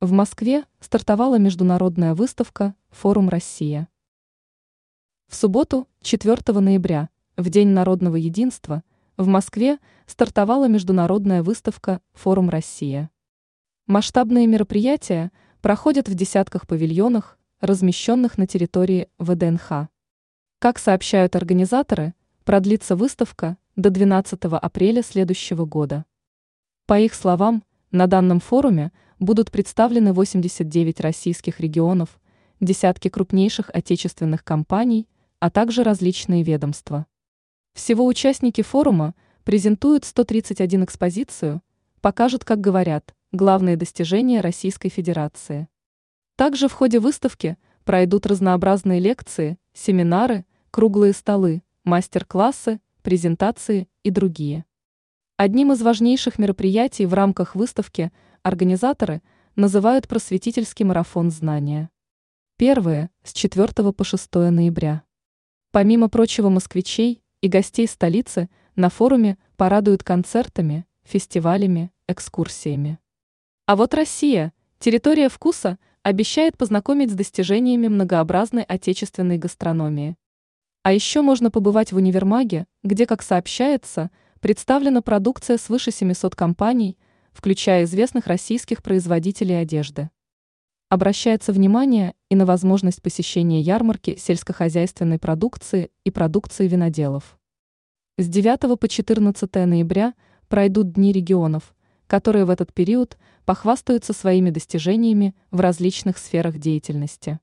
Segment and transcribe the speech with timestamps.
[0.00, 3.88] В Москве стартовала международная выставка «Форум Россия».
[5.26, 8.84] В субботу, 4 ноября, в День народного единства,
[9.16, 13.10] в Москве стартовала международная выставка «Форум Россия».
[13.88, 15.32] Масштабные мероприятия
[15.62, 19.88] проходят в десятках павильонах, размещенных на территории ВДНХ.
[20.60, 26.04] Как сообщают организаторы, продлится выставка до 12 апреля следующего года.
[26.86, 32.20] По их словам, на данном форуме– будут представлены 89 российских регионов,
[32.60, 35.08] десятки крупнейших отечественных компаний,
[35.40, 37.06] а также различные ведомства.
[37.72, 39.14] Всего участники форума
[39.44, 41.62] презентуют 131 экспозицию,
[42.00, 45.68] покажут, как говорят, главные достижения Российской Федерации.
[46.36, 54.64] Также в ходе выставки пройдут разнообразные лекции, семинары, круглые столы, мастер-классы, презентации и другие.
[55.40, 58.10] Одним из важнейших мероприятий в рамках выставки–
[58.42, 59.22] Организаторы
[59.54, 61.90] называют просветительский марафон знания.
[62.56, 65.04] Первые с 4 по 6 ноября.
[65.70, 72.98] Помимо прочего москвичей и гостей столицы на форуме порадуют концертами, фестивалями, экскурсиями.
[73.66, 80.16] А вот Россия, территория вкуса, обещает познакомить с достижениями многообразной отечественной гастрономии.
[80.82, 86.96] А еще можно побывать в универмаге, где, как сообщается, представлена продукция свыше 700 компаний–
[87.38, 90.10] включая известных российских производителей одежды.
[90.88, 97.38] Обращается внимание и на возможность посещения ярмарки сельскохозяйственной продукции и продукции виноделов.
[98.16, 100.14] С 9 по 14 ноября
[100.48, 101.76] пройдут Дни регионов,
[102.08, 107.38] которые в этот период похвастаются своими достижениями в различных сферах деятельности.